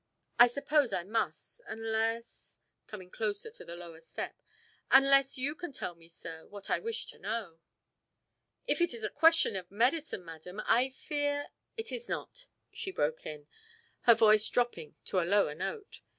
[0.39, 2.57] "I suppose I must, unless,"
[2.87, 4.35] coming close to the lower step,
[4.89, 7.59] "unless you can tell me, sir, what I wish to know."
[8.65, 13.27] "If it is a question of medicine, madam, I fear" "It is not," she broke
[13.27, 13.45] in,
[14.05, 16.01] her voice dropping to a lower note.